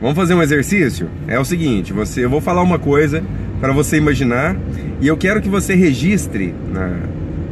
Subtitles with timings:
[0.00, 1.08] Vamos fazer um exercício?
[1.26, 3.22] É o seguinte, você, eu vou falar uma coisa
[3.60, 4.56] para você imaginar
[5.00, 6.98] e eu quero que você registre na,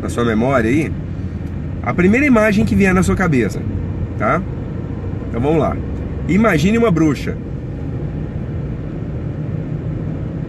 [0.03, 0.93] na sua memória aí
[1.83, 3.61] a primeira imagem que vier na sua cabeça,
[4.19, 4.41] tá?
[5.29, 5.77] Então vamos lá.
[6.29, 7.37] Imagine uma bruxa.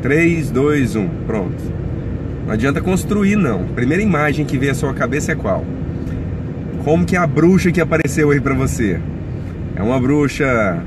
[0.02, 1.64] 3, 2, 1, pronto.
[2.46, 3.66] Não adianta construir não.
[3.68, 5.66] Primeira imagem que vem à sua cabeça é qual?
[6.84, 9.00] Como que é a bruxa que apareceu aí para você?
[9.76, 10.84] É uma bruxa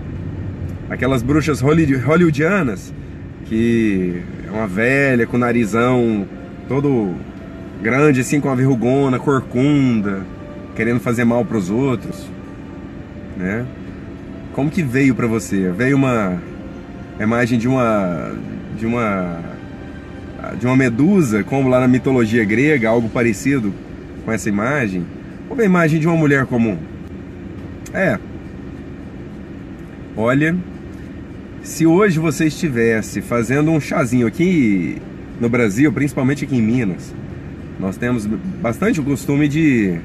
[0.88, 2.92] aquelas bruxas hollywoodianas
[3.46, 6.26] que é uma velha com narizão
[6.68, 7.14] todo
[7.82, 10.22] grande assim com uma verrugona, corcunda,
[10.74, 12.26] querendo fazer mal para os outros,
[13.36, 13.64] né?
[14.52, 15.70] Como que veio para você?
[15.70, 16.40] Veio uma
[17.20, 18.32] imagem de uma
[18.78, 19.40] de uma
[20.58, 23.72] de uma medusa, como lá na mitologia grega, algo parecido
[24.24, 25.04] com essa imagem?
[25.48, 26.76] Ou a imagem de uma mulher comum?
[27.92, 28.18] É.
[30.16, 30.56] Olha,
[31.66, 35.02] se hoje você estivesse fazendo um chazinho aqui
[35.40, 37.12] no Brasil, principalmente aqui em Minas,
[37.80, 39.98] nós temos bastante o costume de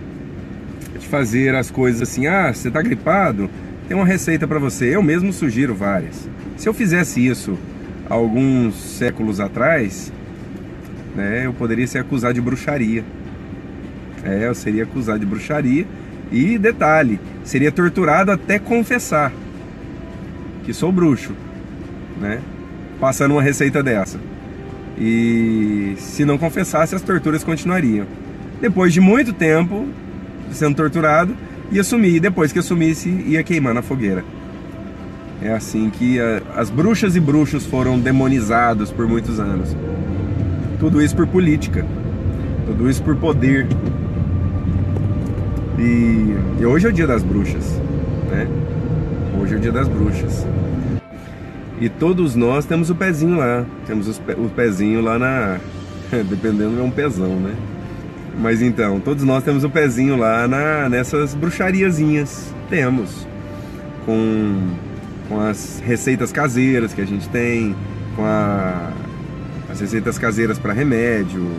[1.12, 3.48] fazer as coisas assim, ah, você está gripado?
[3.88, 4.96] Tem uma receita para você.
[4.96, 6.28] Eu mesmo sugiro várias.
[6.58, 7.56] Se eu fizesse isso
[8.10, 10.12] alguns séculos atrás,
[11.16, 13.04] né, eu poderia ser acusado de bruxaria.
[14.24, 15.86] É, eu seria acusado de bruxaria
[16.32, 19.32] e detalhe, seria torturado até confessar
[20.64, 21.34] que sou bruxo,
[22.22, 22.40] né?
[23.00, 24.20] Passando uma receita dessa.
[24.98, 28.06] E se não confessasse, as torturas continuariam.
[28.62, 29.88] Depois de muito tempo,
[30.52, 31.36] sendo torturado,
[31.72, 32.16] ia sumir.
[32.16, 34.24] E depois que assumisse, ia queimar na fogueira.
[35.42, 39.76] É assim que a, as bruxas e bruxos foram demonizados por muitos anos.
[40.80, 41.84] Tudo isso por política.
[42.68, 43.68] Tudo isso por poder.
[45.80, 47.82] E, e hoje é o dia das bruxas,
[48.30, 48.48] né?
[49.42, 50.46] Hoje é o dia das bruxas.
[51.82, 53.66] E todos nós temos o pezinho lá.
[53.88, 55.58] Temos o pezinho lá na.
[56.30, 57.56] Dependendo, é um pezão, né?
[58.40, 62.54] Mas então, todos nós temos o pezinho lá na, nessas bruxariazinhas.
[62.70, 63.28] Temos.
[64.06, 64.76] Com,
[65.28, 67.76] com as receitas caseiras que a gente tem,
[68.16, 68.92] com a,
[69.68, 71.50] as receitas caseiras para remédio,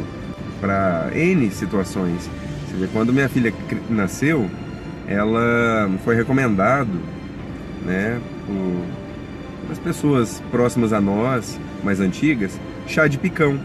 [0.61, 2.31] para N situações.
[2.69, 3.53] Você vê, quando minha filha
[3.91, 4.49] nasceu,
[5.09, 7.01] ela foi recomendado,
[7.85, 9.02] né, por
[9.71, 13.59] as pessoas próximas a nós, mais antigas, chá de picão,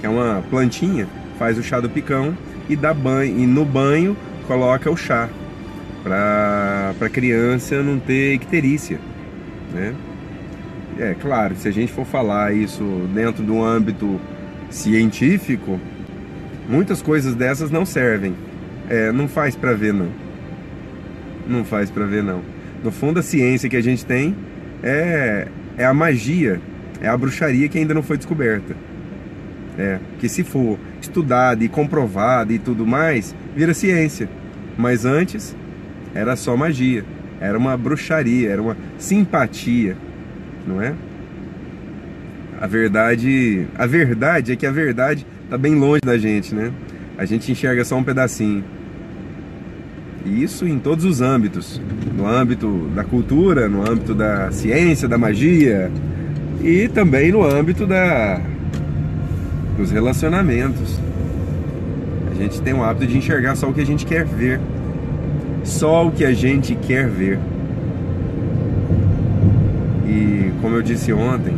[0.00, 1.06] que é uma plantinha
[1.42, 2.36] faz o chá do picão
[2.68, 4.16] e dá banho e no banho
[4.46, 5.28] coloca o chá
[6.04, 9.00] para a criança não ter icterícia,
[9.74, 9.92] né?
[11.00, 14.20] É claro, se a gente for falar isso dentro do âmbito
[14.70, 15.80] científico,
[16.68, 18.34] muitas coisas dessas não servem.
[18.88, 20.10] É, não faz para ver não.
[21.44, 22.40] Não faz para ver não.
[22.84, 24.36] No fundo a ciência que a gente tem
[24.82, 26.60] é é a magia,
[27.00, 28.74] é a bruxaria que ainda não foi descoberta.
[29.78, 34.28] É, que se for estudado e comprovado e tudo mais, vira ciência.
[34.76, 35.56] Mas antes
[36.14, 37.04] era só magia,
[37.40, 39.96] era uma bruxaria, era uma simpatia,
[40.66, 40.94] não é?
[42.60, 46.70] A verdade, a verdade é que a verdade está bem longe da gente, né?
[47.16, 48.62] A gente enxerga só um pedacinho.
[50.24, 51.80] E isso em todos os âmbitos,
[52.16, 55.90] no âmbito da cultura, no âmbito da ciência, da magia
[56.62, 58.40] e também no âmbito da
[59.76, 61.00] dos relacionamentos.
[62.30, 64.60] A gente tem o hábito de enxergar só o que a gente quer ver.
[65.64, 67.38] Só o que a gente quer ver.
[70.06, 71.54] E como eu disse ontem,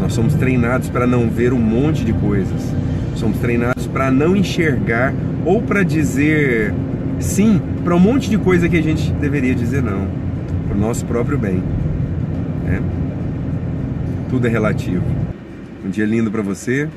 [0.00, 2.72] nós somos treinados para não ver um monte de coisas.
[3.16, 5.12] Somos treinados para não enxergar
[5.44, 6.72] ou para dizer
[7.20, 10.08] sim para um monte de coisa que a gente deveria dizer não,
[10.68, 11.62] para o nosso próprio bem.
[12.64, 12.82] Né?
[14.30, 15.04] Tudo é relativo.
[15.84, 16.88] Um dia lindo para você.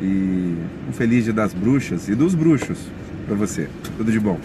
[0.00, 0.54] E
[0.88, 2.78] um feliz dia das bruxas e dos bruxos
[3.26, 3.68] para você.
[3.96, 4.38] Tudo de bom.